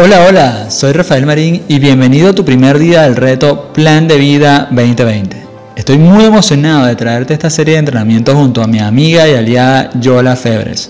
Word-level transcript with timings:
Hola, 0.00 0.24
hola, 0.28 0.70
soy 0.70 0.92
Rafael 0.92 1.26
Marín 1.26 1.64
y 1.66 1.80
bienvenido 1.80 2.30
a 2.30 2.32
tu 2.32 2.44
primer 2.44 2.78
día 2.78 3.02
del 3.02 3.16
reto 3.16 3.72
Plan 3.72 4.06
de 4.06 4.16
Vida 4.16 4.68
2020. 4.70 5.36
Estoy 5.74 5.98
muy 5.98 6.24
emocionado 6.24 6.86
de 6.86 6.94
traerte 6.94 7.34
esta 7.34 7.50
serie 7.50 7.74
de 7.74 7.80
entrenamientos 7.80 8.36
junto 8.36 8.62
a 8.62 8.68
mi 8.68 8.78
amiga 8.78 9.26
y 9.26 9.34
aliada 9.34 9.90
Yola 9.98 10.36
Febres. 10.36 10.88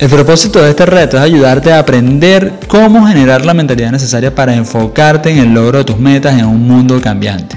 El 0.00 0.08
propósito 0.10 0.60
de 0.60 0.70
este 0.70 0.86
reto 0.86 1.16
es 1.16 1.22
ayudarte 1.22 1.72
a 1.72 1.78
aprender 1.78 2.54
cómo 2.66 3.06
generar 3.06 3.46
la 3.46 3.54
mentalidad 3.54 3.92
necesaria 3.92 4.34
para 4.34 4.56
enfocarte 4.56 5.30
en 5.30 5.38
el 5.38 5.54
logro 5.54 5.78
de 5.78 5.84
tus 5.84 6.00
metas 6.00 6.36
en 6.36 6.46
un 6.46 6.66
mundo 6.66 7.00
cambiante. 7.00 7.54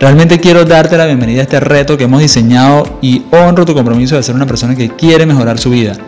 Realmente 0.00 0.40
quiero 0.40 0.64
darte 0.64 0.96
la 0.96 1.04
bienvenida 1.04 1.40
a 1.40 1.42
este 1.42 1.60
reto 1.60 1.98
que 1.98 2.04
hemos 2.04 2.22
diseñado 2.22 2.98
y 3.02 3.24
honro 3.30 3.66
tu 3.66 3.74
compromiso 3.74 4.16
de 4.16 4.22
ser 4.22 4.34
una 4.34 4.46
persona 4.46 4.74
que 4.74 4.88
quiere 4.88 5.26
mejorar 5.26 5.58
su 5.58 5.68
vida. 5.68 5.98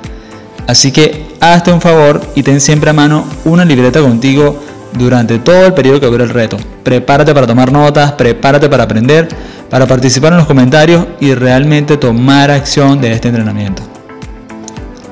Así 0.67 0.93
que 0.93 1.27
hazte 1.41 1.73
un 1.73 1.81
favor 1.81 2.21
y 2.35 2.43
ten 2.43 2.61
siempre 2.61 2.91
a 2.91 2.93
mano 2.93 3.25
una 3.45 3.65
libreta 3.65 4.01
contigo 4.01 4.61
durante 4.99 5.39
todo 5.39 5.67
el 5.67 5.75
periodo 5.75 6.01
que 6.01 6.07
dure 6.07 6.25
el 6.25 6.31
reto. 6.31 6.57
Prepárate 6.83 7.35
para 7.35 7.47
tomar 7.47 7.73
notas, 7.73 8.13
prepárate 8.13 8.69
para 8.69 8.85
aprender, 8.85 9.29
para 9.69 9.87
participar 9.87 10.33
en 10.33 10.39
los 10.39 10.47
comentarios 10.47 11.07
y 11.21 11.35
realmente 11.35 11.97
tomar 11.97 12.51
acción 12.51 13.01
de 13.01 13.13
este 13.13 13.29
entrenamiento. 13.29 13.83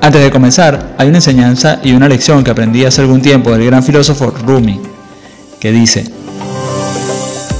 Antes 0.01 0.21
de 0.21 0.31
comenzar, 0.31 0.95
hay 0.97 1.07
una 1.07 1.19
enseñanza 1.19 1.79
y 1.83 1.93
una 1.93 2.09
lección 2.09 2.43
que 2.43 2.51
aprendí 2.51 2.83
hace 2.83 3.01
algún 3.01 3.21
tiempo 3.21 3.51
del 3.51 3.65
gran 3.65 3.83
filósofo 3.83 4.31
Rumi, 4.31 4.81
que 5.59 5.71
dice, 5.71 6.11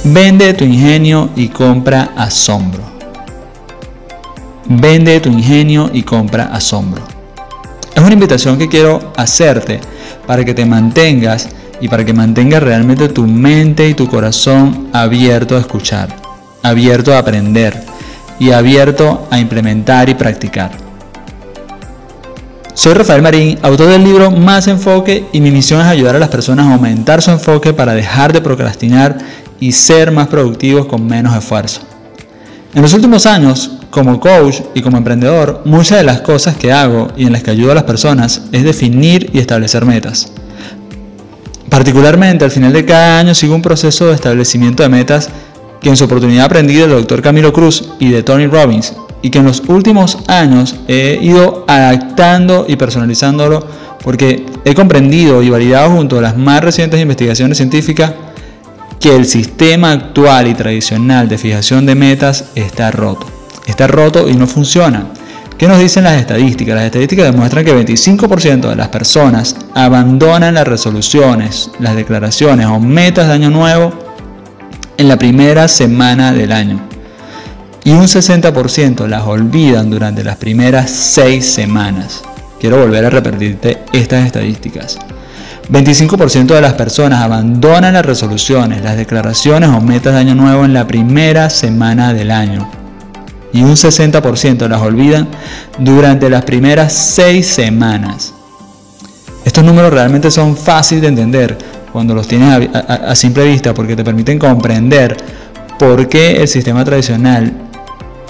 vende 0.04 0.52
tu 0.52 0.64
ingenio 0.64 1.30
y 1.36 1.48
compra 1.48 2.10
asombro. 2.16 2.82
Vende 4.66 5.20
tu 5.20 5.30
ingenio 5.30 5.90
y 5.92 6.02
compra 6.02 6.44
asombro. 6.52 7.13
Es 7.94 8.02
una 8.02 8.12
invitación 8.12 8.58
que 8.58 8.68
quiero 8.68 9.12
hacerte 9.16 9.80
para 10.26 10.44
que 10.44 10.52
te 10.52 10.66
mantengas 10.66 11.48
y 11.80 11.88
para 11.88 12.04
que 12.04 12.12
mantengas 12.12 12.62
realmente 12.62 13.08
tu 13.08 13.26
mente 13.26 13.88
y 13.88 13.94
tu 13.94 14.08
corazón 14.08 14.88
abierto 14.92 15.56
a 15.56 15.60
escuchar, 15.60 16.08
abierto 16.62 17.14
a 17.14 17.18
aprender 17.18 17.80
y 18.40 18.50
abierto 18.50 19.28
a 19.30 19.38
implementar 19.38 20.08
y 20.08 20.14
practicar. 20.14 20.72
Soy 22.74 22.94
Rafael 22.94 23.22
Marín, 23.22 23.58
autor 23.62 23.90
del 23.90 24.02
libro 24.02 24.32
Más 24.32 24.66
Enfoque 24.66 25.26
y 25.32 25.40
mi 25.40 25.52
misión 25.52 25.80
es 25.80 25.86
ayudar 25.86 26.16
a 26.16 26.18
las 26.18 26.30
personas 26.30 26.66
a 26.66 26.74
aumentar 26.74 27.22
su 27.22 27.30
enfoque 27.30 27.72
para 27.72 27.94
dejar 27.94 28.32
de 28.32 28.40
procrastinar 28.40 29.18
y 29.60 29.70
ser 29.70 30.10
más 30.10 30.26
productivos 30.26 30.86
con 30.86 31.06
menos 31.06 31.36
esfuerzo. 31.36 31.82
En 32.74 32.82
los 32.82 32.92
últimos 32.92 33.24
años, 33.26 33.78
como 33.94 34.18
coach 34.18 34.56
y 34.74 34.82
como 34.82 34.96
emprendedor, 34.98 35.62
muchas 35.64 35.98
de 35.98 36.04
las 36.04 36.20
cosas 36.20 36.56
que 36.56 36.72
hago 36.72 37.12
y 37.16 37.26
en 37.26 37.32
las 37.32 37.44
que 37.44 37.52
ayudo 37.52 37.70
a 37.70 37.76
las 37.76 37.84
personas 37.84 38.42
es 38.50 38.64
definir 38.64 39.30
y 39.32 39.38
establecer 39.38 39.84
metas. 39.84 40.32
Particularmente 41.70 42.44
al 42.44 42.50
final 42.50 42.72
de 42.72 42.84
cada 42.84 43.20
año 43.20 43.36
sigo 43.36 43.54
un 43.54 43.62
proceso 43.62 44.08
de 44.08 44.14
establecimiento 44.14 44.82
de 44.82 44.88
metas 44.88 45.30
que 45.80 45.90
en 45.90 45.96
su 45.96 46.04
oportunidad 46.04 46.46
aprendí 46.46 46.74
del 46.74 46.90
doctor 46.90 47.22
Camilo 47.22 47.52
Cruz 47.52 47.90
y 48.00 48.10
de 48.10 48.24
Tony 48.24 48.48
Robbins 48.48 48.94
y 49.22 49.30
que 49.30 49.38
en 49.38 49.44
los 49.44 49.62
últimos 49.68 50.18
años 50.26 50.74
he 50.88 51.20
ido 51.22 51.64
adaptando 51.68 52.66
y 52.68 52.74
personalizándolo 52.74 53.64
porque 54.02 54.44
he 54.64 54.74
comprendido 54.74 55.40
y 55.40 55.50
validado 55.50 55.90
junto 55.90 56.18
a 56.18 56.22
las 56.22 56.36
más 56.36 56.64
recientes 56.64 57.00
investigaciones 57.00 57.58
científicas 57.58 58.12
que 58.98 59.14
el 59.14 59.24
sistema 59.24 59.92
actual 59.92 60.48
y 60.48 60.54
tradicional 60.54 61.28
de 61.28 61.38
fijación 61.38 61.86
de 61.86 61.94
metas 61.94 62.46
está 62.56 62.90
roto 62.90 63.33
está 63.66 63.86
roto 63.86 64.28
y 64.28 64.34
no 64.34 64.46
funciona. 64.46 65.06
¿Qué 65.58 65.68
nos 65.68 65.78
dicen 65.78 66.04
las 66.04 66.20
estadísticas? 66.20 66.74
Las 66.74 66.86
estadísticas 66.86 67.26
demuestran 67.26 67.64
que 67.64 67.74
25% 67.74 68.68
de 68.68 68.76
las 68.76 68.88
personas 68.88 69.56
abandonan 69.74 70.54
las 70.54 70.66
resoluciones, 70.66 71.70
las 71.78 71.94
declaraciones 71.94 72.66
o 72.66 72.80
metas 72.80 73.28
de 73.28 73.34
año 73.34 73.50
nuevo 73.50 73.92
en 74.98 75.08
la 75.08 75.16
primera 75.16 75.68
semana 75.68 76.32
del 76.32 76.50
año. 76.50 76.80
Y 77.84 77.92
un 77.92 78.06
60% 78.06 79.06
las 79.06 79.22
olvidan 79.22 79.90
durante 79.90 80.24
las 80.24 80.36
primeras 80.36 80.90
6 80.90 81.44
semanas. 81.46 82.22
Quiero 82.58 82.78
volver 82.78 83.04
a 83.04 83.10
repetirte 83.10 83.78
estas 83.92 84.26
estadísticas. 84.26 84.98
25% 85.70 86.46
de 86.46 86.60
las 86.60 86.74
personas 86.74 87.22
abandonan 87.22 87.94
las 87.94 88.04
resoluciones, 88.04 88.82
las 88.82 88.96
declaraciones 88.96 89.70
o 89.70 89.80
metas 89.80 90.14
de 90.14 90.20
año 90.20 90.34
nuevo 90.34 90.64
en 90.64 90.74
la 90.74 90.86
primera 90.86 91.48
semana 91.48 92.12
del 92.12 92.32
año 92.32 92.83
y 93.54 93.62
un 93.62 93.76
60% 93.76 94.68
las 94.68 94.82
olvidan 94.82 95.28
durante 95.78 96.28
las 96.28 96.44
primeras 96.44 96.92
6 96.92 97.46
semanas. 97.46 98.34
Estos 99.44 99.64
números 99.64 99.92
realmente 99.92 100.30
son 100.30 100.56
fáciles 100.56 101.02
de 101.02 101.08
entender 101.08 101.56
cuando 101.92 102.14
los 102.14 102.26
tienes 102.26 102.68
a, 102.74 103.14
simple 103.14 103.44
vista 103.44 103.72
porque 103.72 103.94
te 103.94 104.02
permiten 104.02 104.40
comprender 104.40 105.16
por 105.78 106.08
qué 106.08 106.42
el 106.42 106.48
sistema 106.48 106.84
tradicional 106.84 107.52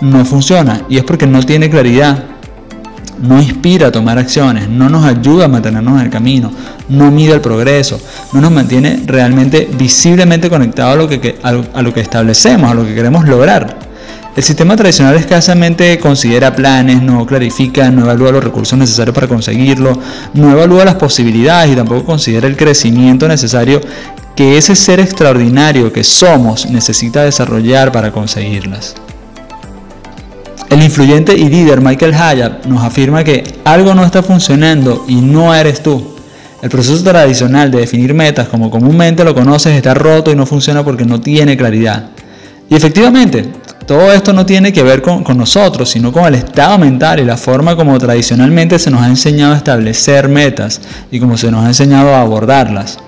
no 0.03 0.25
funciona 0.27 0.83
y 0.91 0.99
es 0.99 1.05
porque 1.05 1.27
no 1.27 1.43
tiene 1.43 1.71
claridad, 1.71 2.25
no 3.23 3.41
inspira 3.41 3.87
a 3.87 3.93
tomar 3.93 4.19
acciones, 4.19 4.69
no 4.69 4.91
nos 4.91 5.07
ayuda 5.07 5.47
a 5.47 5.49
mantenernos 5.49 5.99
en 5.99 6.05
el 6.05 6.11
camino, 6.11 6.53
no 6.91 7.11
mide 7.11 7.33
el 7.33 7.41
progreso, 7.41 7.99
no 8.35 8.43
nos 8.43 8.51
mantiene 8.51 9.03
realmente 9.07 9.71
visiblemente 9.79 10.51
conectados 10.51 11.11
a 11.43 11.49
a 11.49 11.83
lo 11.83 11.95
que 11.95 12.01
establecemos, 12.01 12.71
a 12.71 12.75
lo 12.75 12.85
que 12.85 12.95
queremos 12.95 13.27
lograr. 13.27 13.84
El 14.37 14.43
sistema 14.43 14.75
tradicional 14.75 15.15
escasamente 15.15 15.97
considera 16.01 16.57
planes, 16.57 17.01
no 17.01 17.25
clarifica, 17.25 17.91
no 17.93 18.03
evalúa 18.03 18.33
los 18.33 18.43
recursos 18.43 18.77
necesarios 18.77 19.15
para 19.15 19.29
conseguirlo, 19.29 19.97
no 20.35 20.51
evalúa 20.51 20.85
las 20.85 20.97
posibilidades 20.97 21.73
y 21.73 21.77
tampoco 21.77 22.05
considera 22.05 22.49
el 22.49 22.57
crecimiento 22.57 23.29
necesario 23.29 23.81
que 24.35 24.59
ese 24.59 24.75
ser 24.75 24.99
extraordinario 24.99 25.93
que 25.93 26.03
somos 26.03 26.67
necesita 26.67 27.23
desarrollar 27.23 27.93
para 27.93 28.11
conseguirlas. 28.11 28.97
El 30.69 30.83
influyente 30.83 31.37
y 31.39 31.49
líder 31.49 31.81
Michael 31.81 32.15
Hyatt 32.15 32.67
nos 32.67 32.83
afirma 32.83 33.23
que 33.23 33.45
algo 33.65 33.95
no 33.95 34.05
está 34.05 34.25
funcionando 34.25 35.05
y 35.07 35.15
no 35.15 35.55
eres 35.55 35.81
tú. 35.81 36.17
El 36.61 36.71
proceso 36.71 37.05
tradicional 37.05 37.71
de 37.71 37.79
definir 37.79 38.15
metas, 38.15 38.49
como 38.49 38.69
comúnmente 38.69 39.23
lo 39.23 39.33
conoces, 39.33 39.77
está 39.77 39.95
roto 39.95 40.33
y 40.33 40.35
no 40.35 40.45
funciona 40.45 40.83
porque 40.83 41.05
no 41.05 41.21
tiene 41.21 41.57
claridad. 41.57 42.11
Y 42.69 42.75
efectivamente, 42.75 43.53
todo 43.87 44.13
esto 44.13 44.33
no 44.33 44.47
tiene 44.47 44.73
que 44.73 44.83
ver 44.83 45.03
con, 45.03 45.25
nosotros, 45.37 45.91
sino 45.91 46.13
con 46.13 46.25
el 46.25 46.35
estado 46.35 46.79
mental 46.79 47.21
y 47.21 47.25
la 47.25 47.37
forma 47.37 47.77
como 47.77 47.99
tradicionalmente 47.99 48.79
se 48.79 48.91
nos 48.91 49.03
ha 49.03 49.07
enseñado 49.07 49.55
a 49.55 49.57
establecer 49.57 50.29
metas 50.29 50.81
y 51.11 51.21
como 51.21 51.37
se 51.37 51.51
nos 51.51 51.65
ha 51.65 51.69
enseñado 51.69 52.15
a 52.15 52.21
abordarlas. 52.21 52.99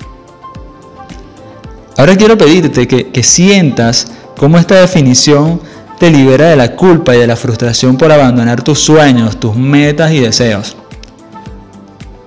Ahora 1.97 2.15
quiero 2.17 2.37
pedirte 2.37 2.87
que, 2.87 3.09
que 3.11 3.23
sientas 3.23 4.07
cómo 4.37 4.59
esta 4.59 4.81
definición 4.81 5.61
te 5.99 6.11
libera 6.11 6.49
de 6.49 6.57
la 6.57 6.77
culpa 6.77 7.17
y 7.17 7.21
de 7.21 7.27
la 7.27 7.37
frustración 7.37 7.97
por 7.97 8.13
abandonar 8.13 8.63
tus 8.63 8.81
sueños, 8.81 9.41
tus 9.41 9.57
metas 9.57 10.13
y 10.13 10.21
deseos. 10.21 10.77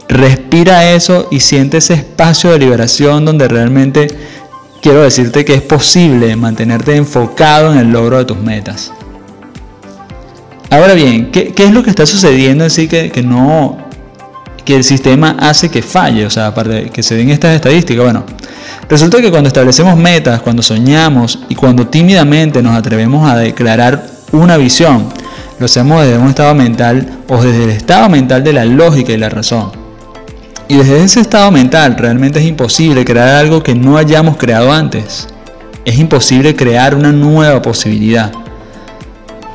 Respira 0.07 0.91
eso 0.91 1.27
y 1.29 1.39
siente 1.39 1.77
ese 1.77 1.93
espacio 1.93 2.49
de 2.49 2.57
liberación 2.57 3.25
donde 3.25 3.47
realmente 3.47 4.07
quiero 4.81 5.01
decirte 5.01 5.45
que 5.45 5.53
es 5.53 5.61
posible 5.61 6.35
mantenerte 6.35 6.95
enfocado 6.95 7.71
en 7.73 7.79
el 7.79 7.91
logro 7.91 8.17
de 8.17 8.25
tus 8.25 8.37
metas. 8.37 8.91
Ahora 10.69 10.93
bien, 10.93 11.31
¿qué, 11.31 11.53
es 11.57 11.71
lo 11.71 11.83
que 11.83 11.89
está 11.89 12.05
sucediendo 12.05 12.63
en 12.63 12.69
sí 12.69 12.87
que, 12.87 13.09
que, 13.11 13.23
no, 13.23 13.77
que 14.63 14.75
el 14.75 14.83
sistema 14.83 15.35
hace 15.39 15.69
que 15.69 15.81
falle? 15.81 16.25
O 16.25 16.29
sea, 16.29 16.47
aparte 16.47 16.73
de 16.73 16.89
que 16.89 17.01
se 17.01 17.15
den 17.15 17.29
estas 17.29 17.55
estadísticas, 17.55 18.03
bueno, 18.03 18.23
resulta 18.87 19.19
que 19.19 19.31
cuando 19.31 19.47
establecemos 19.47 19.97
metas, 19.97 20.41
cuando 20.41 20.61
soñamos 20.61 21.39
y 21.49 21.55
cuando 21.55 21.87
tímidamente 21.87 22.61
nos 22.61 22.77
atrevemos 22.77 23.29
a 23.29 23.37
declarar 23.37 24.05
una 24.31 24.57
visión, 24.57 25.09
lo 25.57 25.65
hacemos 25.65 26.03
desde 26.03 26.19
un 26.19 26.29
estado 26.29 26.53
mental 26.53 27.19
o 27.27 27.41
desde 27.41 27.63
el 27.63 27.69
estado 27.71 28.07
mental 28.09 28.43
de 28.43 28.53
la 28.53 28.65
lógica 28.65 29.11
y 29.11 29.17
la 29.17 29.29
razón. 29.29 29.78
Y 30.71 30.77
desde 30.77 31.03
ese 31.03 31.19
estado 31.21 31.49
mental 31.49 31.95
realmente 31.97 32.37
es 32.37 32.45
imposible 32.45 33.03
crear 33.03 33.27
algo 33.29 33.63
que 33.63 33.73
no 33.73 33.97
hayamos 33.97 34.37
creado 34.37 34.71
antes. 34.71 35.27
Es 35.83 35.97
imposible 35.97 36.55
crear 36.55 36.93
una 36.93 37.11
nueva 37.11 37.59
posibilidad. 37.59 38.31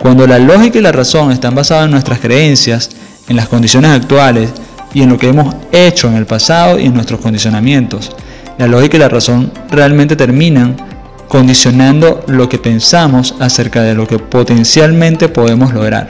Cuando 0.00 0.26
la 0.26 0.40
lógica 0.40 0.78
y 0.78 0.82
la 0.82 0.90
razón 0.90 1.30
están 1.30 1.54
basadas 1.54 1.84
en 1.84 1.92
nuestras 1.92 2.18
creencias, 2.18 2.90
en 3.28 3.36
las 3.36 3.46
condiciones 3.46 3.92
actuales 3.92 4.50
y 4.92 5.02
en 5.02 5.10
lo 5.10 5.16
que 5.16 5.28
hemos 5.28 5.54
hecho 5.70 6.08
en 6.08 6.16
el 6.16 6.26
pasado 6.26 6.80
y 6.80 6.86
en 6.86 6.94
nuestros 6.94 7.20
condicionamientos, 7.20 8.10
la 8.58 8.66
lógica 8.66 8.96
y 8.96 9.00
la 9.00 9.08
razón 9.08 9.52
realmente 9.70 10.16
terminan 10.16 10.76
condicionando 11.28 12.24
lo 12.26 12.48
que 12.48 12.58
pensamos 12.58 13.36
acerca 13.38 13.82
de 13.82 13.94
lo 13.94 14.08
que 14.08 14.18
potencialmente 14.18 15.28
podemos 15.28 15.72
lograr. 15.72 16.08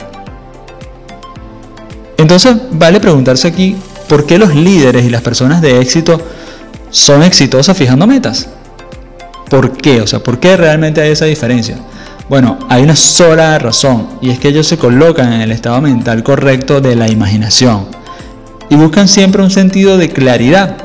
Entonces 2.16 2.56
vale 2.72 3.00
preguntarse 3.00 3.48
aquí 3.48 3.76
¿Por 4.08 4.26
qué 4.26 4.38
los 4.38 4.54
líderes 4.54 5.04
y 5.04 5.10
las 5.10 5.22
personas 5.22 5.60
de 5.60 5.80
éxito 5.80 6.20
son 6.90 7.22
exitosas 7.22 7.76
fijando 7.76 8.06
metas? 8.06 8.48
¿Por 9.48 9.76
qué? 9.76 10.00
O 10.00 10.06
sea, 10.06 10.20
¿por 10.20 10.40
qué 10.40 10.56
realmente 10.56 11.00
hay 11.00 11.10
esa 11.10 11.24
diferencia? 11.24 11.78
Bueno, 12.28 12.58
hay 12.68 12.82
una 12.82 12.96
sola 12.96 13.58
razón 13.58 14.08
y 14.20 14.30
es 14.30 14.38
que 14.38 14.48
ellos 14.48 14.66
se 14.66 14.78
colocan 14.78 15.32
en 15.32 15.40
el 15.42 15.52
estado 15.52 15.80
mental 15.80 16.22
correcto 16.22 16.80
de 16.80 16.96
la 16.96 17.10
imaginación 17.10 17.86
y 18.70 18.76
buscan 18.76 19.08
siempre 19.08 19.42
un 19.42 19.50
sentido 19.50 19.98
de 19.98 20.08
claridad 20.08 20.76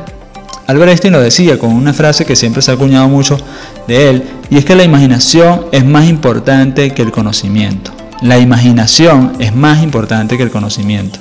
Albert 0.70 0.90
Einstein 0.90 1.14
lo 1.14 1.20
decía 1.20 1.58
con 1.58 1.74
una 1.74 1.94
frase 1.94 2.26
que 2.26 2.36
siempre 2.36 2.62
se 2.62 2.70
ha 2.70 2.76
acuñado 2.76 3.10
mucho 3.10 3.40
de 3.88 4.12
él, 4.12 4.24
y 4.52 4.58
es 4.58 4.66
que 4.66 4.76
la 4.76 4.84
imaginación 4.84 5.66
es 5.72 5.84
más 5.84 6.08
importante 6.08 6.92
que 6.94 7.02
el 7.02 7.12
conocimiento. 7.12 7.90
La 8.22 8.38
imaginación 8.38 9.34
es 9.40 9.56
más 9.56 9.82
importante 9.82 10.38
que 10.38 10.44
el 10.44 10.52
conocimiento. 10.52 11.20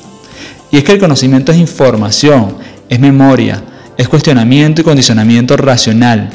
Y 0.70 0.78
es 0.78 0.84
que 0.84 0.92
el 0.92 0.98
conocimiento 0.98 1.52
es 1.52 1.58
información, 1.58 2.56
es 2.88 3.00
memoria, 3.00 3.62
es 3.96 4.08
cuestionamiento 4.08 4.80
y 4.80 4.84
condicionamiento 4.84 5.56
racional. 5.56 6.30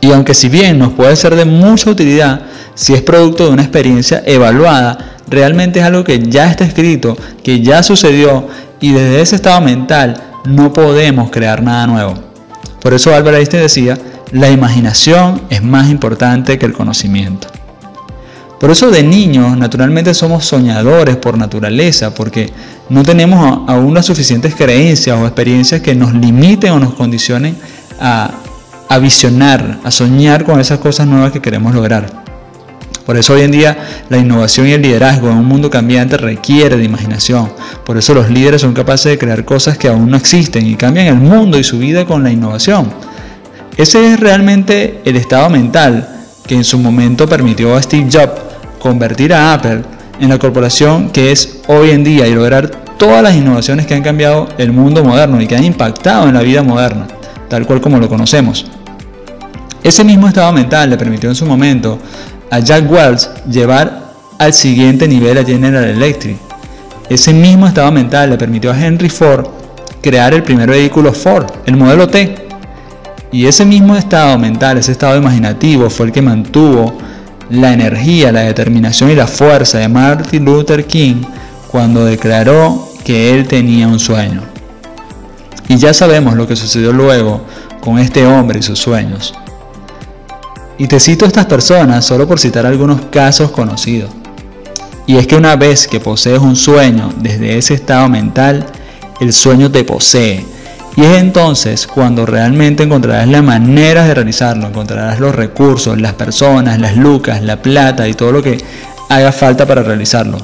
Y 0.00 0.12
aunque 0.12 0.34
si 0.34 0.48
bien 0.48 0.78
nos 0.78 0.92
puede 0.92 1.16
ser 1.16 1.34
de 1.34 1.44
mucha 1.44 1.90
utilidad, 1.90 2.42
si 2.74 2.94
es 2.94 3.02
producto 3.02 3.46
de 3.46 3.50
una 3.50 3.62
experiencia 3.62 4.22
evaluada, 4.26 5.16
realmente 5.28 5.80
es 5.80 5.84
algo 5.84 6.04
que 6.04 6.18
ya 6.18 6.50
está 6.50 6.64
escrito, 6.64 7.16
que 7.42 7.60
ya 7.60 7.82
sucedió 7.82 8.48
y 8.80 8.92
desde 8.92 9.20
ese 9.20 9.36
estado 9.36 9.60
mental 9.60 10.22
no 10.44 10.72
podemos 10.72 11.30
crear 11.30 11.62
nada 11.62 11.86
nuevo. 11.86 12.14
Por 12.80 12.94
eso 12.94 13.14
Albert 13.14 13.38
Einstein 13.38 13.62
decía, 13.62 13.98
la 14.32 14.50
imaginación 14.50 15.42
es 15.50 15.62
más 15.62 15.90
importante 15.90 16.58
que 16.58 16.66
el 16.66 16.72
conocimiento. 16.72 17.48
Por 18.60 18.70
eso 18.70 18.90
de 18.90 19.02
niños 19.02 19.56
naturalmente 19.56 20.14
somos 20.14 20.46
soñadores 20.46 21.16
por 21.16 21.36
naturaleza, 21.36 22.14
porque 22.14 22.50
no 22.88 23.02
tenemos 23.02 23.68
aún 23.68 23.92
las 23.92 24.06
suficientes 24.06 24.54
creencias 24.54 25.18
o 25.18 25.26
experiencias 25.26 25.82
que 25.82 25.94
nos 25.94 26.14
limiten 26.14 26.72
o 26.72 26.80
nos 26.80 26.94
condicionen 26.94 27.56
a, 28.00 28.30
a 28.88 28.98
visionar, 28.98 29.80
a 29.84 29.90
soñar 29.90 30.44
con 30.44 30.58
esas 30.58 30.78
cosas 30.78 31.06
nuevas 31.06 31.32
que 31.32 31.42
queremos 31.42 31.74
lograr. 31.74 32.24
Por 33.04 33.16
eso 33.16 33.34
hoy 33.34 33.42
en 33.42 33.52
día 33.52 33.76
la 34.08 34.16
innovación 34.16 34.66
y 34.66 34.72
el 34.72 34.82
liderazgo 34.82 35.30
en 35.30 35.36
un 35.36 35.44
mundo 35.44 35.70
cambiante 35.70 36.16
requiere 36.16 36.76
de 36.76 36.84
imaginación. 36.84 37.52
Por 37.84 37.98
eso 37.98 38.14
los 38.14 38.30
líderes 38.30 38.62
son 38.62 38.72
capaces 38.72 39.12
de 39.12 39.18
crear 39.18 39.44
cosas 39.44 39.78
que 39.78 39.86
aún 39.86 40.10
no 40.10 40.16
existen 40.16 40.66
y 40.66 40.74
cambian 40.74 41.06
el 41.06 41.14
mundo 41.14 41.58
y 41.58 41.62
su 41.62 41.78
vida 41.78 42.04
con 42.04 42.24
la 42.24 42.32
innovación. 42.32 42.92
Ese 43.76 44.12
es 44.12 44.18
realmente 44.18 45.02
el 45.04 45.16
estado 45.16 45.50
mental 45.50 46.15
que 46.46 46.54
en 46.54 46.64
su 46.64 46.78
momento 46.78 47.28
permitió 47.28 47.74
a 47.74 47.82
Steve 47.82 48.08
Jobs 48.10 48.40
convertir 48.78 49.32
a 49.34 49.52
Apple 49.52 49.82
en 50.20 50.28
la 50.28 50.38
corporación 50.38 51.10
que 51.10 51.32
es 51.32 51.60
hoy 51.66 51.90
en 51.90 52.04
día 52.04 52.26
y 52.26 52.34
lograr 52.34 52.70
todas 52.98 53.22
las 53.22 53.34
innovaciones 53.34 53.86
que 53.86 53.94
han 53.94 54.02
cambiado 54.02 54.48
el 54.58 54.72
mundo 54.72 55.04
moderno 55.04 55.40
y 55.40 55.46
que 55.46 55.56
han 55.56 55.64
impactado 55.64 56.28
en 56.28 56.34
la 56.34 56.42
vida 56.42 56.62
moderna, 56.62 57.06
tal 57.48 57.66
cual 57.66 57.80
como 57.80 57.98
lo 57.98 58.08
conocemos. 58.08 58.66
Ese 59.82 60.04
mismo 60.04 60.26
estado 60.26 60.52
mental 60.52 60.90
le 60.90 60.96
permitió 60.96 61.28
en 61.28 61.36
su 61.36 61.46
momento 61.46 61.98
a 62.50 62.60
Jack 62.60 62.90
Welch 62.90 63.28
llevar 63.50 64.06
al 64.38 64.52
siguiente 64.52 65.06
nivel 65.06 65.38
a 65.38 65.44
General 65.44 65.84
Electric. 65.84 66.36
Ese 67.08 67.32
mismo 67.32 67.66
estado 67.66 67.92
mental 67.92 68.30
le 68.30 68.38
permitió 68.38 68.72
a 68.72 68.84
Henry 68.84 69.08
Ford 69.08 69.46
crear 70.02 70.34
el 70.34 70.42
primer 70.42 70.68
vehículo 70.68 71.12
Ford, 71.12 71.46
el 71.66 71.76
modelo 71.76 72.08
T. 72.08 72.45
Y 73.32 73.46
ese 73.46 73.64
mismo 73.64 73.96
estado 73.96 74.38
mental, 74.38 74.78
ese 74.78 74.92
estado 74.92 75.16
imaginativo 75.18 75.90
fue 75.90 76.06
el 76.06 76.12
que 76.12 76.22
mantuvo 76.22 76.96
la 77.50 77.72
energía, 77.72 78.32
la 78.32 78.40
determinación 78.40 79.10
y 79.10 79.14
la 79.14 79.26
fuerza 79.26 79.78
de 79.78 79.88
Martin 79.88 80.44
Luther 80.44 80.86
King 80.86 81.22
cuando 81.70 82.04
declaró 82.04 82.88
que 83.04 83.34
él 83.34 83.46
tenía 83.46 83.88
un 83.88 83.98
sueño. 83.98 84.42
Y 85.68 85.76
ya 85.76 85.92
sabemos 85.92 86.34
lo 86.34 86.46
que 86.46 86.56
sucedió 86.56 86.92
luego 86.92 87.42
con 87.80 87.98
este 87.98 88.26
hombre 88.26 88.60
y 88.60 88.62
sus 88.62 88.78
sueños. 88.78 89.34
Y 90.78 90.86
te 90.86 91.00
cito 91.00 91.24
a 91.24 91.28
estas 91.28 91.46
personas 91.46 92.04
solo 92.04 92.26
por 92.28 92.38
citar 92.38 92.66
algunos 92.66 93.00
casos 93.06 93.50
conocidos. 93.50 94.10
Y 95.06 95.16
es 95.16 95.26
que 95.26 95.36
una 95.36 95.56
vez 95.56 95.86
que 95.86 96.00
posees 96.00 96.40
un 96.40 96.56
sueño 96.56 97.12
desde 97.18 97.56
ese 97.56 97.74
estado 97.74 98.08
mental, 98.08 98.66
el 99.20 99.32
sueño 99.32 99.70
te 99.70 99.84
posee. 99.84 100.44
Y 100.96 101.02
es 101.02 101.18
entonces 101.18 101.86
cuando 101.86 102.24
realmente 102.24 102.82
encontrarás 102.82 103.28
la 103.28 103.42
manera 103.42 104.04
de 104.04 104.14
realizarlo, 104.14 104.66
encontrarás 104.66 105.20
los 105.20 105.34
recursos, 105.34 106.00
las 106.00 106.14
personas, 106.14 106.80
las 106.80 106.96
lucas, 106.96 107.42
la 107.42 107.60
plata 107.60 108.08
y 108.08 108.14
todo 108.14 108.32
lo 108.32 108.42
que 108.42 108.56
haga 109.10 109.30
falta 109.30 109.66
para 109.66 109.82
realizarlo. 109.82 110.38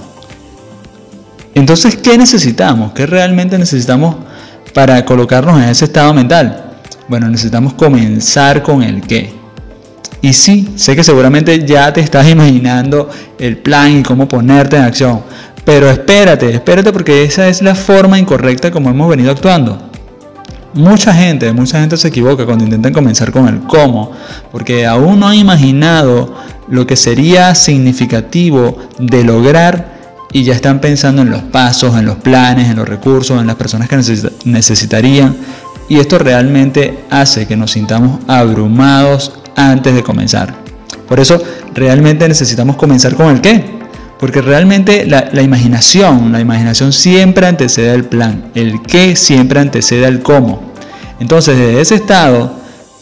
Entonces, 1.55 1.97
¿qué 1.97 2.19
necesitamos? 2.19 2.93
¿Qué 2.93 3.07
realmente 3.07 3.59
necesitamos 3.59 4.17
para 4.75 5.05
colocarnos 5.07 5.63
en 5.63 5.71
ese 5.71 5.87
estado 5.87 6.13
mental? 6.13 6.65
Bueno, 7.09 7.29
necesitamos 7.29 7.73
comenzar 7.73 8.63
con 8.63 8.83
el 8.83 9.01
qué. 9.03 9.33
Y 10.21 10.35
sí, 10.35 10.69
sé 10.77 10.95
que 10.95 11.03
seguramente 11.03 11.67
ya 11.67 11.93
te 11.93 12.01
estás 12.01 12.29
imaginando 12.29 13.09
el 13.39 13.57
plan 13.57 13.99
y 13.99 14.03
cómo 14.03 14.29
ponerte 14.29 14.77
en 14.77 14.83
acción. 14.83 15.23
Pero 15.65 15.91
espérate, 15.91 16.51
espérate 16.55 16.93
porque 16.93 17.25
esa 17.25 17.49
es 17.49 17.63
la 17.63 17.75
forma 17.75 18.19
incorrecta 18.19 18.71
como 18.71 18.91
hemos 18.91 19.09
venido 19.09 19.33
actuando. 19.33 19.92
Mucha 20.75 21.13
gente, 21.13 21.53
mucha 21.53 21.81
gente 21.81 21.97
se 21.99 22.09
equivoca 22.09 22.47
cuando 22.47 22.65
intentan 22.65 22.95
comenzar 22.95 23.31
con 23.31 23.47
el 23.47 23.61
cómo, 23.61 24.13
porque 24.51 24.87
aún 24.87 25.21
no 25.21 25.29
han 25.29 25.35
imaginado 25.35 26.35
lo 26.69 26.87
que 26.87 26.97
sería 26.97 27.55
significativo 27.55 28.79
de 28.99 29.23
lograr 29.23 29.93
y 30.33 30.45
ya 30.45 30.55
están 30.55 30.81
pensando 30.81 31.21
en 31.21 31.31
los 31.31 31.43
pasos, 31.43 31.95
en 31.97 32.07
los 32.07 32.17
planes, 32.17 32.71
en 32.71 32.77
los 32.77 32.89
recursos, 32.89 33.39
en 33.39 33.47
las 33.47 33.57
personas 33.57 33.89
que 33.89 33.99
necesitarían. 34.45 35.37
Y 35.91 35.99
esto 35.99 36.19
realmente 36.19 37.05
hace 37.11 37.47
que 37.47 37.57
nos 37.57 37.73
sintamos 37.73 38.21
abrumados 38.27 39.33
antes 39.57 39.95
de 39.95 40.03
comenzar. 40.03 40.55
Por 41.07 41.21
eso 41.21 41.43
realmente 41.75 42.27
necesitamos 42.27 42.77
comenzar 42.77 43.15
con 43.15 43.29
el 43.29 43.43
qué. 43.43 43.82
Porque 44.23 44.41
realmente 44.41 45.05
la, 45.05 45.43
imaginación, 45.43 46.31
la 46.31 46.39
imaginación 46.39 46.93
siempre 46.93 47.45
antecede 47.45 47.91
al 47.91 48.05
plan. 48.05 48.53
El 48.55 48.81
qué 48.81 49.17
siempre 49.17 49.59
antecede 49.59 50.07
al 50.07 50.23
cómo. 50.23 50.63
Entonces 51.19 51.59
desde 51.59 51.81
ese 51.81 51.95
estado 51.97 52.55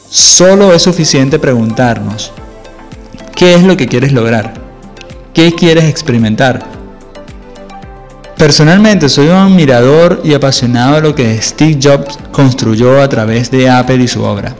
solo 0.09 0.73
es 0.73 0.81
suficiente 0.81 1.39
preguntarnos, 1.39 2.33
¿qué 3.37 3.55
es 3.55 3.63
lo 3.65 3.77
que 3.77 3.87
quieres 3.87 4.15
lograr? 4.15 4.55
¿Qué 5.35 5.53
quieres 5.53 5.85
experimentar? 5.85 6.65
Personalmente 8.39 9.11
soy 9.11 9.27
un 9.27 9.35
admirador 9.35 10.23
y 10.25 10.33
apasionado 10.33 10.95
de 10.95 11.03
lo 11.03 11.15
que 11.15 11.39
Steve 11.43 11.79
Jobs 11.83 12.19
construyó 12.33 13.03
a 13.03 13.11
través 13.11 13.51
de 13.51 13.69
Apple 13.69 14.03
y 14.03 14.09
su 14.09 14.23
obra. 14.23 14.57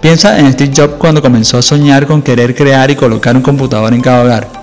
Piensa 0.00 0.38
en 0.38 0.52
Steve 0.52 0.72
Jobs 0.76 0.94
cuando 0.96 1.20
comenzó 1.20 1.58
a 1.58 1.62
soñar 1.62 2.06
con 2.06 2.22
querer 2.22 2.54
crear 2.54 2.88
y 2.88 2.94
colocar 2.94 3.34
un 3.34 3.42
computador 3.42 3.92
en 3.92 4.00
cada 4.00 4.22
hogar. 4.22 4.59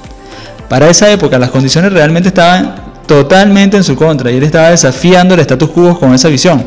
Para 0.70 0.90
esa 0.90 1.12
época 1.12 1.40
las 1.40 1.52
condiciones 1.52 1.94
realmente 1.94 2.30
estaban 2.30 2.76
totalmente 3.08 3.78
en 3.78 3.84
su 3.84 3.96
contra 3.96 4.30
y 4.32 4.38
él 4.38 4.44
estaba 4.44 4.70
desafiando 4.70 5.34
el 5.34 5.40
status 5.40 5.70
quo 5.70 6.00
con 6.00 6.14
esa 6.14 6.28
visión. 6.28 6.64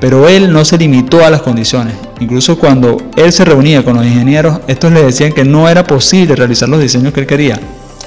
Pero 0.00 0.28
él 0.28 0.52
no 0.52 0.64
se 0.64 0.78
limitó 0.78 1.24
a 1.24 1.30
las 1.30 1.42
condiciones. 1.42 1.94
Incluso 2.18 2.58
cuando 2.58 2.96
él 3.14 3.32
se 3.32 3.44
reunía 3.44 3.84
con 3.84 3.96
los 3.96 4.06
ingenieros, 4.06 4.60
estos 4.66 4.90
le 4.90 5.04
decían 5.04 5.32
que 5.32 5.44
no 5.44 5.68
era 5.68 5.84
posible 5.84 6.34
realizar 6.34 6.68
los 6.68 6.80
diseños 6.80 7.12
que 7.12 7.20
él 7.20 7.26
quería. 7.26 7.60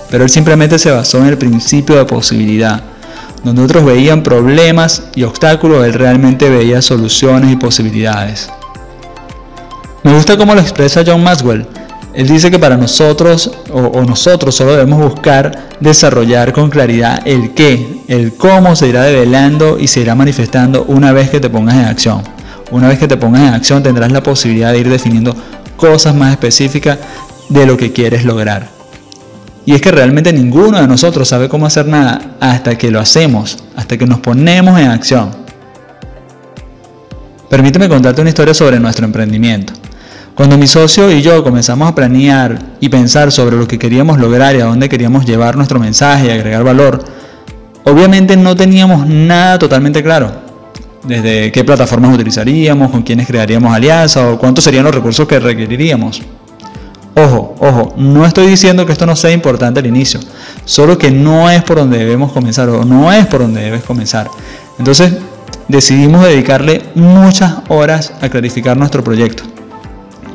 Pero 0.10 0.24
él 0.24 0.30
simplemente 0.30 0.80
se 0.80 0.92
basó 0.92 1.20
en 1.20 1.28
el 1.28 1.38
principio 1.38 1.96
de 1.96 2.06
posibilidad. 2.06 2.84
Donde 3.44 3.62
otros 3.62 3.86
veían 3.86 4.24
problemas 4.24 5.04
y 5.16 5.24
obstáculos, 5.24 5.86
él 5.86 5.94
realmente 5.94 6.50
veía 6.50 6.82
soluciones 6.82 7.52
y 7.52 7.56
posibilidades. 7.56 8.50
Me 10.04 10.14
gusta 10.14 10.36
cómo 10.36 10.56
lo 10.56 10.62
expresa 10.62 11.04
John 11.06 11.24
Maxwell. 11.24 11.66
Él 12.16 12.28
dice 12.28 12.50
que 12.50 12.60
para 12.60 12.78
nosotros 12.78 13.52
o, 13.72 14.02
nosotros 14.04 14.56
solo 14.56 14.72
debemos 14.72 15.04
buscar 15.04 15.68
desarrollar 15.82 16.54
con 16.54 16.70
claridad 16.70 17.22
el 17.26 17.54
qué, 17.54 18.04
el 18.08 18.34
cómo 18.36 18.76
se 18.78 18.88
irá 18.88 19.04
develando 19.04 19.78
y 19.78 19.88
se 19.88 20.00
irá 20.00 20.16
manifestando 20.16 20.86
una 20.86 21.12
vez 21.12 21.30
que 21.30 21.42
te 21.42 21.50
pongas 21.50 21.76
en 21.76 21.86
acción. 21.86 22.22
Una 22.72 22.88
vez 22.88 23.00
que 23.00 23.10
te 23.10 23.18
pongas 23.18 23.42
en 23.42 23.54
acción 23.54 23.84
tendrás 23.84 24.14
la 24.14 24.24
posibilidad 24.24 24.72
de 24.72 24.80
ir 24.80 24.90
definiendo 24.90 25.36
cosas 25.76 26.16
más 26.16 26.32
específicas 26.32 27.00
de 27.50 27.66
lo 27.66 27.76
que 27.76 27.92
quieres 27.92 28.24
lograr. 28.24 28.70
Y 29.66 29.74
es 29.74 29.82
que 29.82 29.92
realmente 29.92 30.32
ninguno 30.32 30.80
de 30.80 30.88
nosotros 30.88 31.28
sabe 31.28 31.50
cómo 31.50 31.66
hacer 31.66 31.86
nada 31.86 32.38
hasta 32.40 32.78
que 32.78 32.92
lo 32.92 33.00
hacemos, 33.02 33.58
hasta 33.76 33.98
que 33.98 34.06
nos 34.06 34.20
ponemos 34.20 34.80
en 34.80 34.88
acción. 34.88 35.32
Permíteme 37.50 37.90
contarte 37.90 38.22
una 38.22 38.30
historia 38.30 38.54
sobre 38.54 38.80
nuestro 38.80 39.06
emprendimiento. 39.06 39.74
Cuando 40.36 40.58
mi 40.58 40.68
socio 40.68 41.10
y 41.14 41.22
yo 41.22 41.42
comenzamos 41.46 41.88
a 41.88 41.96
planear 41.96 42.62
y 42.82 42.90
pensar 42.90 43.32
sobre 43.32 43.56
lo 43.56 43.66
que 43.70 43.80
queríamos 43.80 44.20
lograr 44.20 44.54
y 44.54 44.60
a 44.60 44.66
dónde 44.66 44.90
queríamos 44.90 45.26
llevar 45.26 45.56
nuestro 45.56 45.80
mensaje 45.80 46.28
y 46.28 46.30
agregar 46.30 46.62
valor, 46.66 47.02
obviamente 47.86 48.36
no 48.36 48.54
teníamos 48.54 49.08
nada 49.08 49.58
totalmente 49.58 50.04
claro. 50.04 50.30
Desde 51.04 51.54
qué 51.54 51.64
plataformas 51.64 52.14
utilizaríamos, 52.14 52.92
con 52.92 53.02
quiénes 53.04 53.28
crearíamos 53.28 53.74
alianzas 53.74 54.26
o 54.26 54.38
cuántos 54.38 54.66
serían 54.66 54.84
los 54.84 54.94
recursos 54.94 55.26
que 55.26 55.40
requeriríamos. 55.40 56.22
Ojo, 57.16 57.56
ojo, 57.60 57.94
no 57.96 58.26
estoy 58.26 58.48
diciendo 58.48 58.86
que 58.86 58.92
esto 58.92 59.06
no 59.06 59.16
sea 59.16 59.32
importante 59.32 59.80
al 59.80 59.86
inicio, 59.86 60.20
solo 60.66 60.98
que 60.98 61.12
no 61.12 61.50
es 61.50 61.64
por 61.64 61.78
donde 61.78 61.98
debemos 61.98 62.34
comenzar 62.34 62.68
o 62.68 62.84
no 62.84 63.10
es 63.10 63.26
por 63.28 63.40
donde 63.40 63.62
debes 63.62 63.84
comenzar. 63.84 64.28
Entonces 64.80 65.14
decidimos 65.70 66.26
dedicarle 66.26 66.82
muchas 66.94 67.54
horas 67.70 68.12
a 68.20 68.28
clarificar 68.28 68.76
nuestro 68.76 69.02
proyecto 69.02 69.55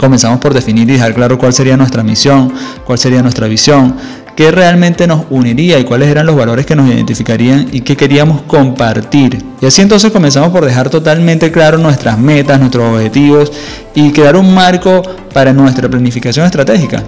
comenzamos 0.00 0.40
por 0.40 0.54
definir 0.54 0.88
y 0.88 0.94
dejar 0.94 1.12
claro 1.12 1.36
cuál 1.36 1.52
sería 1.52 1.76
nuestra 1.76 2.02
misión, 2.02 2.50
cuál 2.86 2.98
sería 2.98 3.22
nuestra 3.22 3.46
visión, 3.46 3.94
qué 4.34 4.50
realmente 4.50 5.06
nos 5.06 5.26
uniría 5.28 5.78
y 5.78 5.84
cuáles 5.84 6.08
eran 6.08 6.24
los 6.24 6.34
valores 6.34 6.64
que 6.64 6.74
nos 6.74 6.88
identificarían 6.88 7.68
y 7.70 7.82
qué 7.82 7.98
queríamos 7.98 8.40
compartir. 8.42 9.44
Y 9.60 9.66
así 9.66 9.82
entonces 9.82 10.10
comenzamos 10.10 10.48
por 10.48 10.64
dejar 10.64 10.88
totalmente 10.88 11.52
claro 11.52 11.76
nuestras 11.76 12.18
metas, 12.18 12.58
nuestros 12.58 12.94
objetivos 12.94 13.52
y 13.94 14.10
crear 14.10 14.36
un 14.36 14.54
marco 14.54 15.02
para 15.34 15.52
nuestra 15.52 15.86
planificación 15.86 16.46
estratégica. 16.46 17.02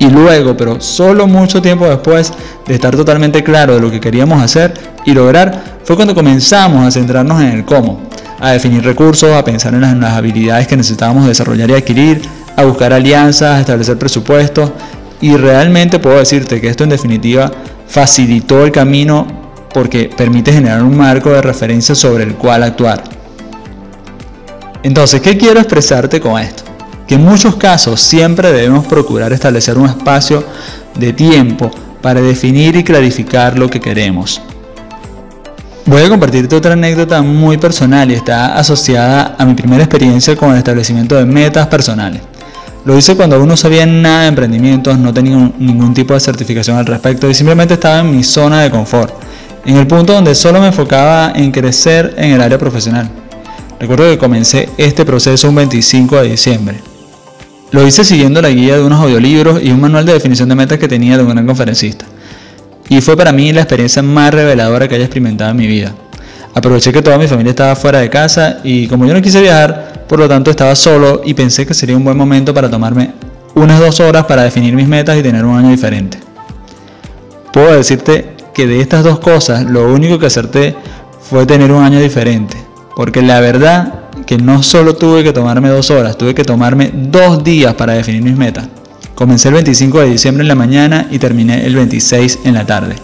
Y 0.00 0.10
luego, 0.10 0.56
pero 0.56 0.80
solo 0.80 1.28
mucho 1.28 1.62
tiempo 1.62 1.86
después 1.86 2.32
de 2.66 2.74
estar 2.74 2.96
totalmente 2.96 3.44
claro 3.44 3.76
de 3.76 3.80
lo 3.80 3.88
que 3.88 4.00
queríamos 4.00 4.42
hacer 4.42 4.74
y 5.06 5.12
lograr, 5.12 5.62
fue 5.84 5.94
cuando 5.94 6.12
comenzamos 6.12 6.84
a 6.84 6.90
centrarnos 6.90 7.40
en 7.40 7.48
el 7.48 7.64
cómo, 7.64 8.00
a 8.42 8.50
definir 8.50 8.84
recursos, 8.84 9.30
a 9.30 9.44
pensar 9.44 9.72
en 9.72 10.00
las, 10.00 10.12
habilidades 10.12 10.66
que 10.66 10.76
necesitábamos 10.76 11.26
desarrollar 11.26 11.70
y 11.70 11.74
adquirir, 11.74 12.20
a 12.56 12.64
buscar 12.64 12.92
alianzas, 12.92 13.56
a 13.56 13.60
establecer 13.60 13.96
presupuestos. 13.96 14.72
Y 15.20 15.36
realmente 15.36 16.00
puedo 16.00 16.18
decirte 16.18 16.60
que 16.60 16.68
esto 16.68 16.82
en 16.82 16.90
definitiva 16.90 17.50
facilitó 17.86 18.64
el 18.64 18.72
camino 18.72 19.26
porque 19.72 20.10
permite 20.14 20.52
generar 20.52 20.82
un 20.82 20.96
marco 20.96 21.30
de 21.30 21.40
referencia 21.40 21.94
sobre 21.94 22.24
el 22.24 22.34
cual 22.34 22.64
actuar. 22.64 23.04
Entonces, 24.82 25.20
¿qué 25.20 25.38
quiero 25.38 25.60
expresarte 25.60 26.20
con 26.20 26.38
esto? 26.40 26.64
que 27.06 27.16
en 27.16 27.24
muchos 27.24 27.56
casos 27.56 28.00
siempre 28.00 28.52
debemos 28.52 28.86
procurar 28.86 29.32
establecer 29.32 29.76
un 29.76 29.86
espacio 29.86 30.44
de 30.94 31.12
tiempo 31.12 31.70
para 32.00 32.20
definir 32.20 32.76
y 32.76 32.84
clarificar 32.84 33.58
lo 33.58 33.68
que 33.68 33.80
queremos. 33.80 34.40
Voy 35.84 36.02
a 36.02 36.08
compartirte 36.08 36.54
otra 36.54 36.74
anécdota 36.74 37.22
muy 37.22 37.58
personal 37.58 38.08
y 38.10 38.14
está 38.14 38.56
asociada 38.56 39.34
a 39.36 39.44
mi 39.44 39.54
primera 39.54 39.82
experiencia 39.82 40.36
con 40.36 40.52
el 40.52 40.58
establecimiento 40.58 41.16
de 41.16 41.24
metas 41.24 41.66
personales. 41.66 42.22
Lo 42.84 42.96
hice 42.96 43.16
cuando 43.16 43.34
aún 43.34 43.48
no 43.48 43.56
sabía 43.56 43.84
nada 43.84 44.22
de 44.22 44.28
emprendimientos, 44.28 44.96
no 44.96 45.12
tenía 45.12 45.50
ningún 45.58 45.92
tipo 45.92 46.14
de 46.14 46.20
certificación 46.20 46.76
al 46.76 46.86
respecto 46.86 47.28
y 47.28 47.34
simplemente 47.34 47.74
estaba 47.74 47.98
en 47.98 48.16
mi 48.16 48.22
zona 48.22 48.62
de 48.62 48.70
confort, 48.70 49.12
en 49.66 49.76
el 49.76 49.88
punto 49.88 50.12
donde 50.12 50.36
solo 50.36 50.60
me 50.60 50.68
enfocaba 50.68 51.32
en 51.34 51.50
crecer 51.50 52.14
en 52.16 52.30
el 52.30 52.40
área 52.40 52.58
profesional. 52.58 53.10
Recuerdo 53.80 54.04
que 54.04 54.18
comencé 54.18 54.68
este 54.78 55.04
proceso 55.04 55.48
un 55.48 55.56
25 55.56 56.16
de 56.22 56.28
diciembre. 56.28 56.80
Lo 57.72 57.84
hice 57.84 58.04
siguiendo 58.04 58.40
la 58.40 58.50
guía 58.50 58.76
de 58.76 58.84
unos 58.84 59.00
audiolibros 59.00 59.60
y 59.60 59.72
un 59.72 59.80
manual 59.80 60.06
de 60.06 60.12
definición 60.12 60.48
de 60.48 60.54
metas 60.54 60.78
que 60.78 60.86
tenía 60.86 61.16
de 61.16 61.24
un 61.24 61.30
gran 61.30 61.46
conferencista. 61.46 62.04
Y 62.88 63.00
fue 63.00 63.16
para 63.16 63.32
mí 63.32 63.52
la 63.52 63.62
experiencia 63.62 64.02
más 64.02 64.32
reveladora 64.32 64.88
que 64.88 64.96
haya 64.96 65.04
experimentado 65.04 65.50
en 65.50 65.56
mi 65.56 65.66
vida. 65.66 65.92
Aproveché 66.54 66.92
que 66.92 67.00
toda 67.00 67.16
mi 67.16 67.26
familia 67.26 67.50
estaba 67.50 67.74
fuera 67.76 68.00
de 68.00 68.10
casa 68.10 68.58
y 68.62 68.86
como 68.86 69.06
yo 69.06 69.14
no 69.14 69.22
quise 69.22 69.40
viajar, 69.40 70.04
por 70.06 70.18
lo 70.18 70.28
tanto 70.28 70.50
estaba 70.50 70.74
solo 70.74 71.22
y 71.24 71.32
pensé 71.32 71.64
que 71.64 71.72
sería 71.72 71.96
un 71.96 72.04
buen 72.04 72.16
momento 72.16 72.52
para 72.52 72.68
tomarme 72.68 73.12
unas 73.54 73.80
dos 73.80 74.00
horas 74.00 74.24
para 74.26 74.42
definir 74.42 74.74
mis 74.74 74.86
metas 74.86 75.16
y 75.18 75.22
tener 75.22 75.44
un 75.44 75.56
año 75.56 75.70
diferente. 75.70 76.18
Puedo 77.52 77.72
decirte 77.74 78.34
que 78.52 78.66
de 78.66 78.80
estas 78.80 79.04
dos 79.04 79.18
cosas 79.18 79.64
lo 79.64 79.92
único 79.92 80.18
que 80.18 80.26
acerté 80.26 80.74
fue 81.20 81.46
tener 81.46 81.72
un 81.72 81.82
año 81.82 81.98
diferente, 82.00 82.56
porque 82.96 83.22
la 83.22 83.40
verdad 83.40 84.00
que 84.26 84.36
no 84.36 84.62
solo 84.62 84.94
tuve 84.94 85.24
que 85.24 85.32
tomarme 85.32 85.68
dos 85.68 85.90
horas, 85.90 86.18
tuve 86.18 86.34
que 86.34 86.44
tomarme 86.44 86.90
dos 86.92 87.42
días 87.42 87.74
para 87.74 87.94
definir 87.94 88.22
mis 88.22 88.36
metas. 88.36 88.68
Comencé 89.22 89.46
el 89.46 89.54
25 89.54 90.00
de 90.00 90.10
diciembre 90.10 90.42
en 90.42 90.48
la 90.48 90.56
mañana 90.56 91.06
y 91.08 91.20
terminé 91.20 91.64
el 91.64 91.76
26 91.76 92.40
en 92.42 92.54
la 92.54 92.66
tarde. 92.66 92.96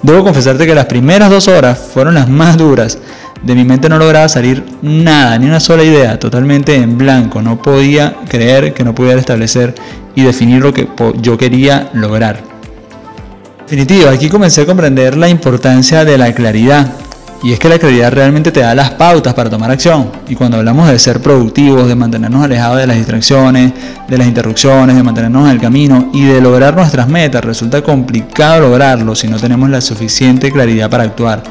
Debo 0.00 0.24
confesarte 0.24 0.66
que 0.66 0.74
las 0.74 0.86
primeras 0.86 1.28
dos 1.28 1.46
horas 1.46 1.78
fueron 1.92 2.14
las 2.14 2.26
más 2.26 2.56
duras. 2.56 2.96
De 3.42 3.54
mi 3.54 3.62
mente 3.62 3.90
no 3.90 3.98
lograba 3.98 4.30
salir 4.30 4.64
nada, 4.80 5.38
ni 5.38 5.44
una 5.44 5.60
sola 5.60 5.84
idea, 5.84 6.18
totalmente 6.18 6.74
en 6.74 6.96
blanco. 6.96 7.42
No 7.42 7.60
podía 7.60 8.16
creer 8.30 8.72
que 8.72 8.82
no 8.82 8.94
pudiera 8.94 9.20
establecer 9.20 9.74
y 10.14 10.22
definir 10.22 10.62
lo 10.62 10.72
que 10.72 10.88
yo 11.20 11.36
quería 11.36 11.90
lograr. 11.92 12.36
En 12.38 13.66
definitiva, 13.66 14.12
aquí 14.12 14.30
comencé 14.30 14.62
a 14.62 14.66
comprender 14.66 15.18
la 15.18 15.28
importancia 15.28 16.06
de 16.06 16.16
la 16.16 16.32
claridad, 16.32 16.94
y 17.42 17.52
es 17.52 17.58
que 17.58 17.68
la 17.68 17.78
claridad 17.78 18.12
realmente 18.12 18.50
te 18.50 18.60
da 18.60 18.74
las 18.74 18.90
pautas 18.92 19.34
para 19.34 19.50
tomar 19.50 19.70
acción. 19.70 20.10
Y 20.28 20.34
cuando 20.34 20.56
hablamos 20.56 20.88
de 20.88 20.98
ser 20.98 21.20
productivos, 21.20 21.86
de 21.86 21.94
mantenernos 21.94 22.42
alejados 22.42 22.78
de 22.78 22.86
las 22.86 22.96
distracciones, 22.96 23.72
de 24.08 24.18
las 24.18 24.26
interrupciones, 24.26 24.96
de 24.96 25.02
mantenernos 25.02 25.44
en 25.44 25.50
el 25.52 25.60
camino 25.60 26.10
y 26.12 26.24
de 26.24 26.40
lograr 26.40 26.74
nuestras 26.74 27.08
metas, 27.08 27.44
resulta 27.44 27.82
complicado 27.82 28.62
lograrlo 28.62 29.14
si 29.14 29.28
no 29.28 29.38
tenemos 29.38 29.68
la 29.68 29.80
suficiente 29.80 30.50
claridad 30.50 30.90
para 30.90 31.04
actuar. 31.04 31.42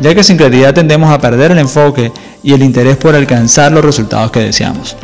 Ya 0.00 0.14
que 0.14 0.24
sin 0.24 0.38
claridad 0.38 0.72
tendemos 0.72 1.12
a 1.12 1.20
perder 1.20 1.50
el 1.50 1.58
enfoque 1.58 2.10
y 2.42 2.54
el 2.54 2.62
interés 2.62 2.96
por 2.96 3.14
alcanzar 3.14 3.70
los 3.70 3.84
resultados 3.84 4.30
que 4.30 4.40
deseamos. 4.40 4.96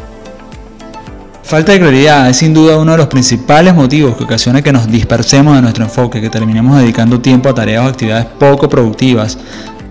Falta 1.47 1.71
de 1.71 1.79
claridad 1.79 2.29
es 2.29 2.39
sin 2.39 2.53
duda 2.53 2.77
uno 2.77 2.91
de 2.91 2.99
los 2.99 3.07
principales 3.07 3.73
motivos 3.73 4.17
que 4.17 4.25
ocasiona 4.25 4.63
que 4.63 4.73
nos 4.73 4.91
dispersemos 4.91 5.55
de 5.55 5.63
nuestro 5.63 5.85
enfoque, 5.85 6.21
que 6.21 6.29
terminemos 6.29 6.77
dedicando 6.77 7.21
tiempo 7.21 7.49
a 7.49 7.55
tareas 7.55 7.85
o 7.85 7.89
actividades 7.89 8.27
poco 8.37 8.69
productivas, 8.69 9.39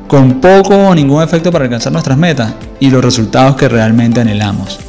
con 0.07 0.39
poco 0.39 0.75
o 0.75 0.95
ningún 0.95 1.23
efecto 1.23 1.51
para 1.51 1.65
alcanzar 1.65 1.91
nuestras 1.91 2.17
metas 2.17 2.53
y 2.79 2.89
los 2.89 3.03
resultados 3.03 3.55
que 3.55 3.69
realmente 3.69 4.21
anhelamos. 4.21 4.79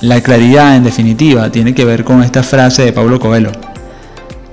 La 0.00 0.20
claridad, 0.20 0.76
en 0.76 0.84
definitiva, 0.84 1.50
tiene 1.50 1.74
que 1.74 1.84
ver 1.84 2.04
con 2.04 2.22
esta 2.22 2.42
frase 2.42 2.84
de 2.84 2.92
Pablo 2.92 3.20
Coelho. 3.20 3.52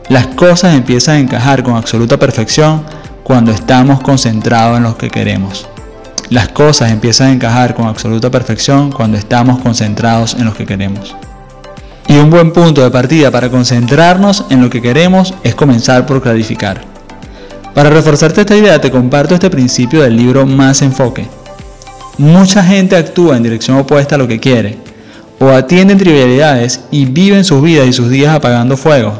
Las 0.09 0.27
cosas 0.27 0.75
empiezan 0.75 1.15
a 1.15 1.19
encajar 1.19 1.63
con 1.63 1.75
absoluta 1.75 2.17
perfección 2.17 2.83
cuando 3.23 3.51
estamos 3.51 4.01
concentrados 4.01 4.77
en 4.77 4.83
lo 4.83 4.97
que 4.97 5.09
queremos. 5.09 5.67
Las 6.29 6.49
cosas 6.49 6.91
empiezan 6.91 7.27
a 7.29 7.31
encajar 7.33 7.73
con 7.73 7.87
absoluta 7.87 8.29
perfección 8.29 8.91
cuando 8.91 9.17
estamos 9.17 9.59
concentrados 9.61 10.35
en 10.35 10.45
lo 10.45 10.53
que 10.53 10.65
queremos. 10.65 11.15
Y 12.07 12.17
un 12.17 12.29
buen 12.29 12.51
punto 12.53 12.83
de 12.83 12.91
partida 12.91 13.31
para 13.31 13.49
concentrarnos 13.49 14.45
en 14.49 14.61
lo 14.61 14.69
que 14.69 14.81
queremos 14.81 15.33
es 15.43 15.55
comenzar 15.55 16.05
por 16.05 16.21
clarificar. 16.21 16.98
Para 17.73 17.89
reforzarte 17.89 18.41
esta 18.41 18.55
idea 18.55 18.81
te 18.81 18.91
comparto 18.91 19.35
este 19.35 19.49
principio 19.49 20.01
del 20.01 20.17
libro 20.17 20.45
Más 20.45 20.81
Enfoque. 20.81 21.27
Mucha 22.17 22.63
gente 22.63 22.95
actúa 22.95 23.37
en 23.37 23.43
dirección 23.43 23.77
opuesta 23.77 24.15
a 24.15 24.17
lo 24.17 24.27
que 24.27 24.39
quiere, 24.39 24.77
o 25.39 25.49
atienden 25.49 25.97
trivialidades 25.97 26.81
y 26.91 27.05
viven 27.05 27.45
sus 27.45 27.61
vidas 27.61 27.87
y 27.87 27.93
sus 27.93 28.09
días 28.09 28.35
apagando 28.35 28.75
fuego, 28.75 29.19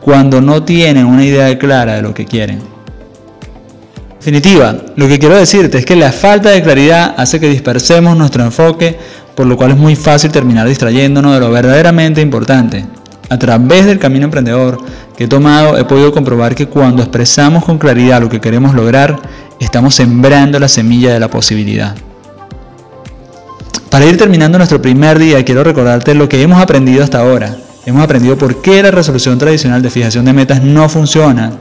cuando 0.00 0.40
no 0.40 0.64
tienen 0.64 1.06
una 1.06 1.24
idea 1.24 1.56
clara 1.58 1.94
de 1.94 2.02
lo 2.02 2.12
que 2.12 2.24
quieren. 2.24 2.58
En 2.58 4.18
definitiva, 4.18 4.76
lo 4.96 5.06
que 5.08 5.18
quiero 5.18 5.36
decirte 5.36 5.78
es 5.78 5.84
que 5.84 5.96
la 5.96 6.10
falta 6.10 6.50
de 6.50 6.62
claridad 6.62 7.14
hace 7.16 7.38
que 7.38 7.48
dispersemos 7.48 8.16
nuestro 8.16 8.44
enfoque, 8.44 8.96
por 9.36 9.46
lo 9.46 9.56
cual 9.56 9.72
es 9.72 9.76
muy 9.76 9.94
fácil 9.94 10.30
terminar 10.30 10.66
distrayéndonos 10.66 11.34
de 11.34 11.40
lo 11.40 11.50
verdaderamente 11.50 12.20
importante. 12.20 12.84
A 13.32 13.38
través 13.38 13.86
del 13.86 13.98
camino 13.98 14.26
emprendedor, 14.26 14.76
que 15.16 15.24
he 15.24 15.26
tomado 15.26 15.78
he 15.78 15.86
podido 15.86 16.12
comprobar 16.12 16.54
que 16.54 16.66
cuando 16.66 17.02
expresamos 17.02 17.64
con 17.64 17.78
claridad 17.78 18.20
lo 18.20 18.28
que 18.28 18.42
queremos 18.42 18.74
lograr, 18.74 19.18
estamos 19.58 19.94
sembrando 19.94 20.58
la 20.58 20.68
semilla 20.68 21.14
de 21.14 21.18
la 21.18 21.30
posibilidad. 21.30 21.94
Para 23.88 24.04
ir 24.04 24.18
terminando 24.18 24.58
nuestro 24.58 24.82
primer 24.82 25.18
día, 25.18 25.42
quiero 25.46 25.64
recordarte 25.64 26.14
lo 26.14 26.28
que 26.28 26.42
hemos 26.42 26.60
aprendido 26.60 27.02
hasta 27.02 27.20
ahora. 27.20 27.56
Hemos 27.86 28.04
aprendido 28.04 28.36
por 28.36 28.60
qué 28.60 28.82
la 28.82 28.90
resolución 28.90 29.38
tradicional 29.38 29.80
de 29.80 29.88
fijación 29.88 30.26
de 30.26 30.34
metas 30.34 30.62
no 30.62 30.90
funciona, 30.90 31.52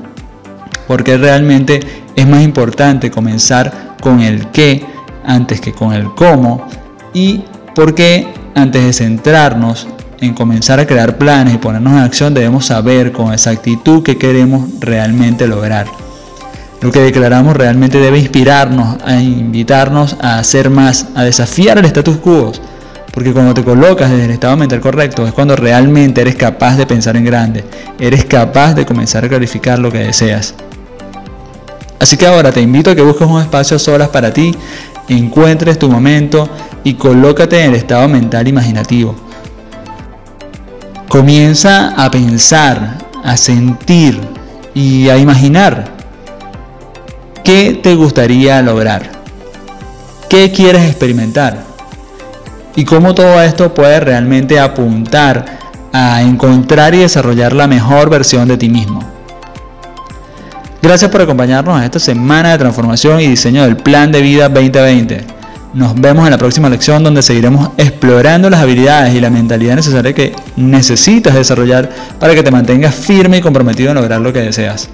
por 0.88 1.06
qué 1.06 1.16
realmente 1.16 1.80
es 2.18 2.28
más 2.28 2.44
importante 2.44 3.10
comenzar 3.10 3.96
con 4.01 4.20
el 4.20 4.51
qué 4.51 4.86
antes 5.24 5.62
que 5.62 5.72
con 5.72 5.94
el 5.94 6.13
cómo 6.16 6.68
y 7.13 7.46
por 7.74 7.96
qué 7.96 8.28
antes 8.56 8.84
de 8.84 8.92
centrarnos 8.92 9.88
en 10.22 10.36
comenzar 10.36 10.80
a 10.80 10.86
crear 10.86 11.18
planes 11.18 11.56
y 11.56 11.58
ponernos 11.58 11.94
en 11.94 12.00
acción, 12.00 12.34
debemos 12.36 12.68
saber 12.68 13.12
con 13.12 13.34
exactitud 13.34 14.04
qué 14.04 14.18
queremos 14.18 14.70
realmente 14.80 15.48
lograr. 15.48 15.88
Lo 16.80 16.92
que 16.92 17.00
declaramos 17.00 17.58
realmente 17.58 17.98
debe 17.98 18.20
inspirarnos, 18.20 18.98
a 19.04 19.16
invitarnos 19.20 20.16
a 20.22 20.38
hacer 20.38 20.70
más, 20.70 21.08
a 21.16 21.24
desafiar 21.24 21.80
el 21.80 21.86
status 21.86 22.18
quo. 22.18 22.51
Porque 23.12 23.34
cuando 23.34 23.54
te 23.54 23.63
colocas 23.63 24.12
desde 24.12 24.25
el 24.25 24.32
estado 24.32 24.56
mental 24.56 24.80
correcto 24.80 25.28
es 25.28 25.34
cuando 25.34 25.56
realmente 25.56 26.22
eres 26.22 26.36
capaz 26.36 26.78
de 26.78 26.86
pensar 26.86 27.18
en 27.18 27.25
grande, 27.25 27.66
eres 28.00 28.24
capaz 28.24 28.74
de 28.74 28.86
comenzar 28.86 29.25
a 29.25 29.30
clarificar 29.30 29.80
lo 29.80 29.92
que 29.92 30.00
deseas. 30.00 30.54
Así 32.00 32.16
que 32.16 32.28
ahora 32.28 32.51
te 32.51 32.62
invito 32.62 32.92
a 32.92 32.96
que 32.96 33.01
busques 33.01 33.28
un 33.28 33.42
espacio 33.42 33.75
a 33.75 33.80
solas 33.80 34.10
para 34.10 34.32
ti, 34.32 34.56
encuentres 35.10 35.78
tu 35.78 35.90
momento 35.90 36.48
y 36.84 36.94
colócate 36.94 37.63
en 37.63 37.72
el 37.72 37.75
estado 37.75 38.08
mental 38.08 38.48
imaginativo 38.48 39.16
Comienza 41.12 41.94
a 41.98 42.10
pensar, 42.10 43.00
a 43.22 43.36
sentir 43.36 44.18
y 44.74 45.10
a 45.10 45.18
imaginar 45.18 45.84
qué 47.44 47.77
te 47.84 47.96
gustaría 47.96 48.62
lograr, 48.62 49.12
qué 50.30 50.53
quieres 50.53 50.84
experimentar 50.84 51.65
y 52.77 52.86
cómo 52.86 53.13
todo 53.13 53.41
esto 53.41 53.74
puede 53.74 54.00
realmente 54.00 54.58
apuntar 54.58 55.60
a 55.91 56.22
encontrar 56.22 56.96
y 56.96 57.00
desarrollar 57.00 57.51
la 57.51 57.68
mejor 57.68 58.10
versión 58.10 58.48
de 58.48 58.56
ti 58.56 58.70
mismo. 58.70 59.03
Gracias 60.82 61.12
por 61.12 61.24
acompañarnos 61.24 61.77
en 61.77 61.84
esta 61.84 62.00
semana 62.00 62.53
de 62.53 62.60
transformación 62.60 63.20
y 63.20 63.27
diseño 63.27 63.63
del 63.63 63.75
Plan 63.75 64.13
de 64.13 64.22
Vida 64.22 64.48
2020. 64.48 65.40
Nos 65.74 65.96
vemos 65.96 66.25
en 66.25 66.32
la 66.32 66.38
próxima 66.38 66.70
lección 66.70 67.01
donde 67.01 67.22
seguiremos 67.22 67.70
explorando 67.78 68.50
las 68.50 68.60
habilidades 68.60 69.16
y 69.16 69.22
la 69.22 69.30
mentalidad 69.30 69.75
necesaria 69.75 70.12
que 70.12 70.36
necesitas 70.58 71.34
desarrollar 71.34 71.90
para 72.20 72.36
que 72.36 72.44
te 72.44 72.51
mantengas 72.51 72.94
firme 72.94 73.38
y 73.38 73.42
comprometido 73.42 73.92
en 73.92 73.96
lograr 73.96 74.20
lo 74.20 74.34
que 74.34 74.42
deseas. 74.42 74.90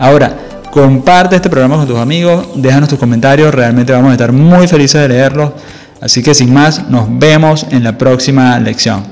Ahora, 0.00 0.36
comparte 0.72 1.36
este 1.36 1.48
programa 1.48 1.76
con 1.76 1.86
tus 1.86 1.98
amigos, 1.98 2.48
déjanos 2.56 2.88
tus 2.88 2.98
comentarios, 2.98 3.54
realmente 3.54 3.92
vamos 3.92 4.10
a 4.10 4.14
estar 4.14 4.32
muy 4.32 4.66
felices 4.66 5.00
de 5.02 5.08
leerlos. 5.08 5.52
Así 6.00 6.20
que 6.20 6.34
sin 6.34 6.52
más, 6.52 6.88
nos 6.88 7.06
vemos 7.08 7.64
en 7.70 7.84
la 7.84 7.96
próxima 7.96 8.58
lección. 8.58 9.11